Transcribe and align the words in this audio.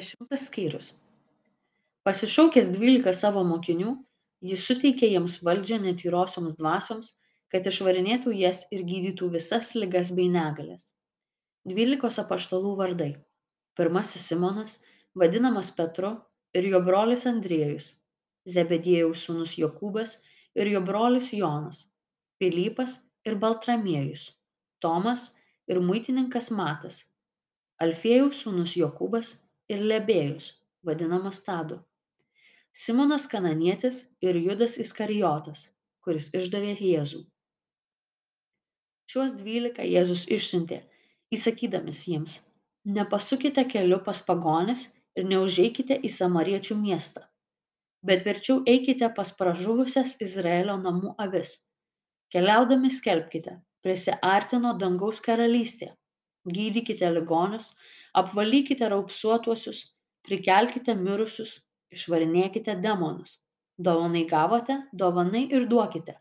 Dešimtas 0.00 0.46
skyrius. 0.48 0.86
Pasišaukęs 2.08 2.68
dvylika 2.72 3.12
savo 3.16 3.42
mokinių, 3.44 3.90
jis 4.50 4.62
suteikė 4.68 5.10
jiems 5.10 5.34
valdžią 5.48 5.76
netyrosioms 5.82 6.54
dvasioms, 6.60 7.10
kad 7.52 7.68
išvarinėtų 7.70 8.32
jas 8.38 8.62
ir 8.72 8.86
gydytų 8.92 9.28
visas 9.34 9.74
ligas 9.76 10.12
bei 10.20 10.30
negalės. 10.36 10.86
Dvylikos 11.68 12.16
apaštalų 12.22 12.72
vardai. 12.78 13.10
Pirmasis 13.76 14.24
Simonas, 14.32 14.78
vadinamas 15.24 15.72
Petru, 15.82 16.14
ir 16.56 16.70
jo 16.72 16.80
brolis 16.88 17.26
Andriejus, 17.32 17.90
Zebedėjaus 18.56 19.26
sūnus 19.28 19.58
Jokūbas 19.60 20.16
ir 20.56 20.72
jo 20.72 20.80
brolis 20.88 21.30
Jonas, 21.36 21.84
Pilypas 22.40 22.96
ir 23.28 23.36
Baltramiejus, 23.44 24.24
Tomas 24.80 25.28
ir 25.68 25.84
muitininkas 25.92 26.48
Matas, 26.62 27.02
Alfėjaus 27.84 28.40
sūnus 28.46 28.78
Jokūbas 28.80 29.36
ir 29.72 29.82
Lebėjus, 29.92 30.52
vadinamas 30.86 31.42
Tadu, 31.46 31.80
Simonas 32.84 33.26
Kananietis 33.28 33.98
ir 34.24 34.38
Judas 34.46 34.78
Iskarijotas, 34.84 35.66
kuris 36.04 36.30
išdavė 36.38 36.72
Jėzų. 36.80 37.18
Šiuos 39.12 39.34
dvylika 39.40 39.84
Jėzus 39.84 40.22
išsiuntė, 40.36 40.78
įsakydamas 41.36 42.00
jiems, 42.08 42.38
nepasukite 42.98 43.64
keliu 43.74 43.98
pas 44.06 44.22
pagonis 44.28 44.86
ir 45.20 45.28
neužeikite 45.32 45.98
į 46.08 46.10
samariečių 46.14 46.78
miestą, 46.80 47.26
bet 48.10 48.24
verčiau 48.28 48.62
eikite 48.74 49.12
pas 49.18 49.34
pražuvusias 49.42 50.16
Izraelio 50.26 50.78
namų 50.86 51.12
avis. 51.26 51.52
Keliaudami 52.32 52.88
skelbkite, 53.00 53.58
prisiartino 53.84 54.72
dangaus 54.80 55.20
karalystė, 55.28 55.90
gydykite 56.48 57.12
ligonius, 57.18 57.68
apvalykite 58.20 58.88
raupsuotuosius, 58.92 59.78
prikelkite 60.28 60.94
mirusius, 61.04 61.52
išvarinėkite 61.96 62.74
demonus. 62.84 63.38
Dovanai 63.86 64.24
gavote, 64.32 64.76
dovanai 65.02 65.42
ir 65.56 65.64
duokite. 65.70 66.18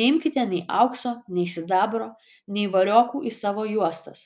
Neimkite 0.00 0.44
nei 0.50 0.64
aukso, 0.80 1.12
nei 1.36 1.46
sidabro, 1.54 2.08
nei 2.56 2.66
variokų 2.74 3.22
į 3.30 3.32
savo 3.38 3.68
juostas, 3.70 4.24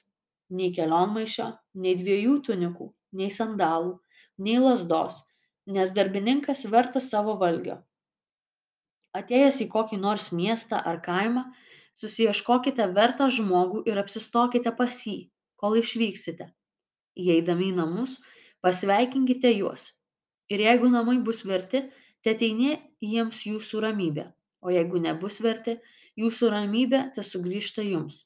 nei 0.49 0.73
kelionmaišio, 0.79 1.51
nei 1.85 1.95
dviejų 2.01 2.39
tunikų, 2.49 2.89
nei 3.21 3.29
sandalų, 3.39 3.93
nei 4.49 4.57
lasdos, 4.65 5.21
nes 5.77 5.93
darbininkas 5.93 6.65
vertas 6.73 7.13
savo 7.13 7.37
valgio. 7.45 7.81
Atėjęs 9.21 9.63
į 9.65 9.71
kokį 9.77 10.01
nors 10.01 10.33
miestą 10.33 10.81
ar 10.93 11.03
kaimą, 11.05 11.45
susieškokite 12.01 12.89
vertą 12.97 13.29
žmogų 13.39 13.85
ir 13.91 14.01
apsistokite 14.01 14.73
pas 14.81 15.07
jį, 15.09 15.19
kol 15.61 15.77
išvyksite 15.83 16.55
įeidami 17.25 17.71
į 17.73 17.77
namus 17.79 18.17
pasveikinkite 18.67 19.53
juos. 19.57 19.91
Ir 20.53 20.63
jeigu 20.63 20.89
namai 20.93 21.17
bus 21.29 21.43
verti 21.49 21.83
teateinie 22.27 22.77
jiems 23.13 23.43
jūsų 23.49 23.83
ramybė. 23.85 24.27
O 24.67 24.73
jeigu 24.75 25.01
nebus 25.03 25.41
verti 25.47 25.77
jūsų 26.23 26.51
ramybė 26.55 27.03
tesugrįžta 27.19 27.85
jums. 27.87 28.25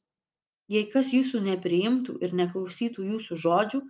Jei 0.75 0.87
kas 0.93 1.11
jūsų 1.17 1.43
nepriimtų 1.47 2.17
ir 2.25 2.35
neklausytų 2.41 3.07
jūsų 3.13 3.39
žodžių 3.45 3.81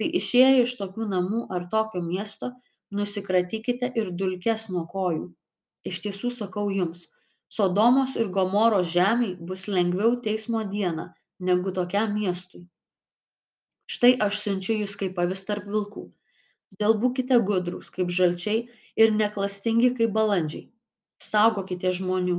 tai 0.00 0.08
išėję 0.20 0.64
iš 0.64 0.76
tokių 0.80 1.08
namų 1.14 1.44
ar 1.56 1.68
tokio 1.74 2.02
miesto 2.06 2.50
nusikratykite 2.98 3.92
ir 4.00 4.10
dulkes 4.22 4.68
nuo 4.74 4.84
kojų. 4.94 5.28
Iš 5.90 6.00
tiesų 6.06 6.32
sakau 6.40 6.66
jums 6.74 7.06
sodomos 7.54 8.18
ir 8.20 8.30
gomoros 8.38 8.90
žemei 8.92 9.34
bus 9.50 9.68
lengviau 9.70 10.16
teismo 10.28 10.64
dieną 10.76 11.10
negu 11.48 11.74
tokiam 11.78 12.14
miestui 12.18 12.64
štai 13.92 14.12
aš 14.26 14.38
siunčiu 14.42 14.76
jus 14.80 14.94
kaip 15.00 15.18
avis 15.24 15.42
tarp 15.48 15.66
vilkų. 15.74 16.04
Todėl 16.74 16.96
būkite 17.02 17.38
gudrūs 17.50 17.90
kaip 17.96 18.12
žalčiai 18.18 18.62
ir 19.04 19.12
neklastingi 19.20 19.90
kaip 19.98 20.14
balandžiai. 20.16 20.68
Saugokite 21.30 21.92
žmonių 21.98 22.38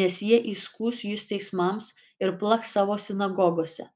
nes 0.00 0.20
jie 0.28 0.38
įskųs 0.52 1.02
jus 1.08 1.26
teismams 1.32 1.90
ir 2.26 2.36
plaks 2.42 2.72
savo 2.76 2.98
sinagogose. 3.06 3.88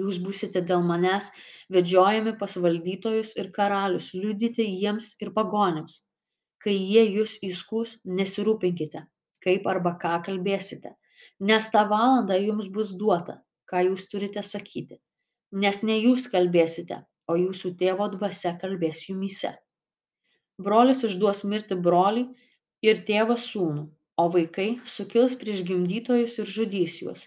Jūs 0.00 0.20
būsite 0.24 0.62
dėl 0.72 0.84
manęs 0.86 1.32
vedžiojami 1.76 2.36
pas 2.42 2.56
valdytojus 2.66 3.32
ir 3.42 3.50
karalius 3.56 4.12
liudyti 4.14 4.66
jiems 4.68 5.14
ir 5.24 5.32
pagonims. 5.38 6.02
Kai 6.62 6.76
jie 6.76 7.06
jus 7.16 7.38
įskųs 7.50 7.96
nesirūpinkite 8.20 9.06
kaip 9.44 9.66
arba 9.72 9.94
ką 10.02 10.16
kalbėsite 10.26 10.92
nes 11.50 11.68
tą 11.74 11.84
valandą 11.92 12.36
jums 12.46 12.68
bus 12.76 12.92
duota 13.02 13.36
ką 13.72 13.84
jūs 13.86 14.02
turite 14.12 14.42
sakyti 14.46 14.98
nes 15.52 15.82
ne 15.82 15.96
jūs 15.98 16.28
kalbėsite, 16.30 17.00
o 17.26 17.34
jūsų 17.34 17.74
tėvo 17.78 18.06
dvasia 18.12 18.52
kalbės 18.58 19.08
jumise. 19.08 19.50
Brolis 20.62 21.02
išduos 21.08 21.42
mirti 21.44 21.74
brolį 21.74 22.22
ir 22.86 23.02
tėvas 23.08 23.48
sūnų, 23.50 23.88
o 24.22 24.24
vaikai 24.34 24.68
sukils 24.86 25.34
prieš 25.40 25.64
gimdytojus 25.66 26.38
ir 26.38 26.46
žudys 26.46 27.00
juos. 27.02 27.24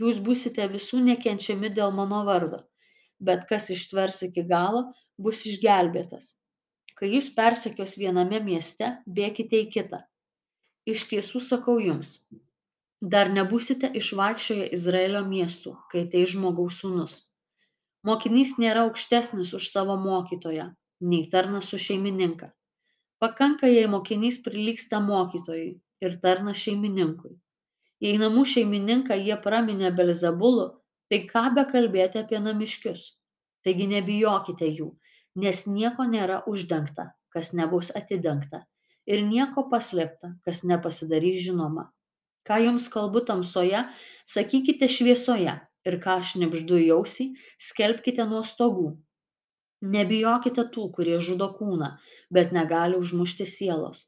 Jūs 0.00 0.18
būsite 0.18 0.66
visų 0.72 1.02
nekenčiami 1.06 1.70
dėl 1.70 1.94
mano 1.94 2.24
vardo, 2.26 2.64
bet 3.20 3.46
kas 3.50 3.70
ištvers 3.70 4.22
iki 4.26 4.42
galo, 4.42 4.82
bus 5.16 5.44
išgelbėtas. 5.46 6.34
Kai 6.98 7.12
jūs 7.12 7.30
persekios 7.30 7.94
viename 8.00 8.40
mieste, 8.42 8.90
bėkite 9.06 9.62
į 9.62 9.70
kitą. 9.70 10.02
Iš 10.86 11.06
tiesų 11.12 11.44
sakau 11.44 11.78
jums, 11.78 12.16
dar 13.14 13.30
nebusite 13.30 13.92
išvaikščioję 14.02 14.66
Izraelio 14.80 15.22
miestų, 15.30 15.76
kai 15.92 16.06
tai 16.10 16.26
žmogaus 16.26 16.82
sūnus 16.82 17.20
mokinys 18.08 18.54
nėra 18.62 18.84
aukštesnis 18.88 19.52
už 19.58 19.70
savo 19.72 19.96
mokytoją 20.02 20.68
nei 21.12 21.24
tarnas 21.32 21.72
už 21.76 21.88
šeimininką. 21.90 22.50
Pakanka 23.22 23.70
jei 23.72 23.88
mokinys 23.94 24.38
prilygsta 24.44 25.00
mokytojui 25.08 25.72
ir 26.04 26.18
tarnas 26.22 26.60
šeimininkui. 26.62 27.34
Jei 28.04 28.20
namų 28.20 28.44
šeimininką 28.52 29.16
jie 29.22 29.36
praminė 29.48 29.92
belzebulu 30.00 30.68
tai 31.10 31.24
ką 31.30 31.48
bekalbėti 31.58 32.22
apie 32.22 32.40
namiškius? 32.44 33.10
Taigi 33.64 33.88
nebijokite 33.90 34.68
jų 34.78 34.90
nes 35.36 35.66
nieko 35.68 36.06
nėra 36.08 36.40
uždengta 36.50 37.10
kas 37.36 37.52
nebus 37.58 37.92
atidengta 38.00 38.62
ir 39.14 39.22
nieko 39.28 39.66
paslėpta 39.72 40.32
kas 40.46 40.62
nepasidarys 40.70 41.42
žinoma. 41.44 41.90
Ką 42.48 42.58
jums 42.62 42.86
kalbu 42.92 43.22
tamsoje 43.28 43.82
sakykite 44.34 44.88
šviesoje 44.96 45.52
ir 45.88 45.98
ką 46.04 46.18
šnibždu 46.30 46.80
į 46.84 46.88
ausį, 46.96 47.26
skelbkite 47.68 48.26
nuo 48.30 48.42
stogų. 48.50 48.90
Nebijokite 49.94 50.66
tų, 50.74 50.88
kurie 50.96 51.18
žudo 51.22 51.50
kūną, 51.58 51.90
bet 52.32 52.54
negali 52.56 52.98
užmušti 52.98 53.46
sielos. 53.46 54.06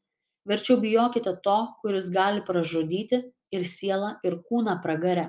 Verčiau 0.48 0.78
bijokite 0.80 1.34
to, 1.44 1.58
kuris 1.82 2.08
gali 2.14 2.42
pražudyti 2.46 3.20
ir 3.54 3.66
sielą, 3.68 4.14
ir 4.24 4.40
kūną 4.48 4.78
pragare. 4.84 5.28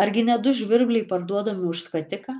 Argi 0.00 0.24
ne 0.26 0.38
du 0.42 0.54
žvirbliai 0.56 1.06
parduodami 1.10 1.68
už 1.70 1.84
skatiką, 1.86 2.34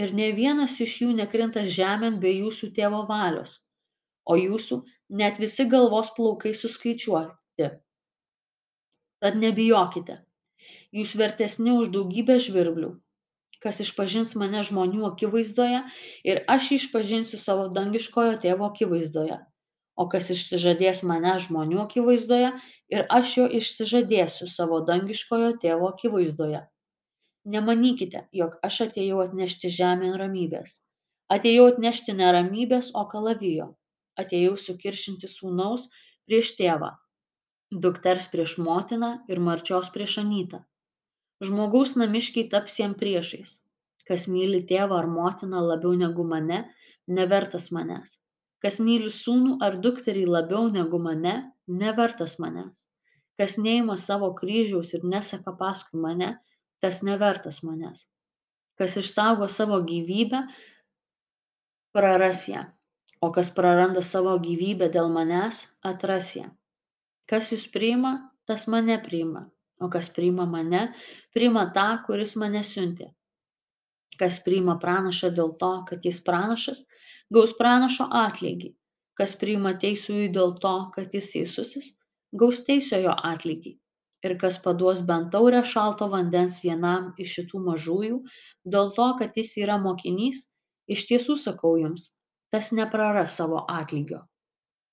ir 0.00 0.12
ne 0.20 0.30
vienas 0.36 0.80
iš 0.82 0.96
jų 1.02 1.12
nekrinta 1.20 1.64
žemėn 1.78 2.18
be 2.22 2.32
jūsų 2.32 2.72
tėvo 2.78 3.04
valios, 3.10 3.60
o 4.26 4.36
jūsų 4.40 4.82
net 5.20 5.38
visi 5.42 5.68
galvos 5.70 6.10
plaukai 6.16 6.54
suskaičiuoti. 6.56 7.68
Tad 9.22 9.38
nebijokite, 9.40 10.18
jūs 11.00 11.16
vertesni 11.22 11.74
už 11.80 11.92
daugybę 11.98 12.38
žvirblių 12.46 12.94
kas 13.64 13.80
išpažins 13.82 14.36
mane 14.40 14.62
žmonių 14.68 15.06
akivaizdoje 15.08 15.82
ir 16.30 16.42
aš 16.54 16.72
išpažinsiu 16.76 17.38
savo 17.42 17.68
dangiškojo 17.76 18.36
tėvo 18.44 18.68
akivaizdoje 18.70 19.38
o 20.02 20.06
kas 20.12 20.30
išsižadės 20.34 21.02
mane 21.10 21.34
žmonių 21.44 21.80
akivaizdoje 21.84 22.50
ir 22.96 23.06
aš 23.18 23.36
jo 23.38 23.46
išsižadėsiu 23.60 24.48
savo 24.54 24.80
dangiškojo 24.90 25.52
tėvo 25.62 25.88
akivaizdoje. 25.94 26.60
Nemanykite 27.54 28.22
jog 28.40 28.58
aš 28.68 28.80
atėjau 28.88 29.22
atnešti 29.24 29.72
žemėn 29.78 30.14
ramybės. 30.22 30.76
Atėjau 31.36 31.66
atnešti 31.72 32.14
ne 32.20 32.30
ramybės 32.36 32.92
o 33.00 33.06
kalavijo. 33.12 33.72
Atėjau 34.22 34.54
sukiršinti 34.66 35.30
sūnaus 35.32 35.88
prieš 36.28 36.54
tėvą. 36.60 36.92
Dukters 37.86 38.28
prieš 38.32 38.56
motiną 38.68 39.12
ir 39.32 39.42
marčios 39.48 39.90
prieš 39.94 40.20
anytą 40.22 40.62
žmogaus 41.44 41.94
namiškiai 42.00 42.48
taps 42.52 42.78
jam 42.80 42.94
priešais. 43.00 43.58
Kas 44.08 44.26
myli 44.30 44.62
tėvą 44.70 45.00
ar 45.02 45.08
motiną 45.10 45.60
labiau 45.70 45.96
negu 45.98 46.24
mane 46.24 46.62
nevertas 47.18 47.68
manęs. 47.76 48.18
Kas 48.62 48.78
myli 48.80 49.10
sūnų 49.12 49.58
ar 49.66 49.76
dukterį 49.86 50.24
labiau 50.30 50.70
negu 50.72 51.00
mane 51.02 51.34
nevertas 51.82 52.38
manęs. 52.42 52.86
Kas 53.36 53.58
neima 53.60 53.96
savo 54.00 54.30
kryžiaus 54.38 54.94
ir 54.96 55.04
neseka 55.04 55.52
paskui 55.58 56.00
mane 56.00 56.30
tas 56.80 57.02
nevertas 57.08 57.60
manęs. 57.66 58.06
Kas 58.78 58.96
išsaugo 59.02 59.48
savo 59.52 59.82
gyvybę 59.90 60.40
praras 61.96 62.46
ją. 62.48 62.64
O 63.20 63.30
kas 63.32 63.50
praranda 63.58 64.02
savo 64.04 64.38
gyvybę 64.40 64.88
dėl 64.92 65.12
manęs 65.12 65.66
atras 65.92 66.32
ją. 66.38 66.48
Kas 67.28 67.52
jus 67.52 67.68
priima 67.76 68.16
tas 68.46 68.68
mane 68.70 68.96
priima 69.02 69.46
o 69.80 69.88
kas 69.92 70.08
priima 70.16 70.46
mane 70.54 70.82
priima 71.36 71.64
tą 71.76 71.86
kuris 72.06 72.34
mane 72.42 72.62
siuntė. 72.70 73.08
Kas 74.20 74.40
priima 74.46 74.76
pranašą 74.84 75.30
dėl 75.38 75.52
to 75.62 75.72
kad 75.90 76.06
jis 76.08 76.20
pranašas 76.28 76.82
gaus 77.36 77.52
pranašo 77.60 78.06
atlygį. 78.24 78.72
Kas 79.20 79.34
priima 79.40 79.72
teisųjį 79.82 80.28
dėl 80.36 80.54
to 80.64 80.74
kad 80.96 81.16
jis 81.18 81.30
teisusis 81.34 81.90
gaus 82.42 82.62
teisiojo 82.68 83.16
atlygį. 83.32 83.76
Ir 84.26 84.36
kas 84.42 84.58
paduos 84.66 85.02
bent 85.10 85.32
taurę 85.34 85.62
šalto 85.72 86.08
vandens 86.14 86.60
vienam 86.64 87.10
iš 87.24 87.38
šitų 87.38 87.62
mažųjų 87.70 88.20
dėl 88.76 88.94
to 88.96 89.10
kad 89.20 89.36
jis 89.40 89.52
yra 89.64 89.76
mokinys 89.82 90.46
iš 90.96 91.04
tiesų 91.10 91.36
sakau 91.42 91.76
jums 91.82 92.08
tas 92.54 92.72
nepraras 92.78 93.36
savo 93.40 93.62
atlygio 93.80 94.24